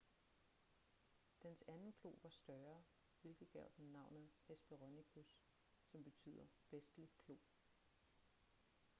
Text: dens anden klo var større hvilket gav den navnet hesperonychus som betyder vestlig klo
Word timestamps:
dens 1.43 1.63
anden 1.67 1.93
klo 1.93 2.19
var 2.21 2.29
større 2.29 2.83
hvilket 3.21 3.51
gav 3.51 3.69
den 3.77 3.85
navnet 3.91 4.29
hesperonychus 4.47 5.39
som 5.85 6.03
betyder 6.03 6.45
vestlig 6.71 7.09
klo 7.25 7.37